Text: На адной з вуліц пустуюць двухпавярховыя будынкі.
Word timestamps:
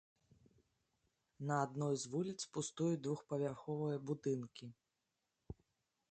На 1.49 1.55
адной 1.65 1.95
з 2.03 2.09
вуліц 2.13 2.39
пустуюць 2.57 3.03
двухпавярховыя 3.05 3.97
будынкі. 4.13 4.65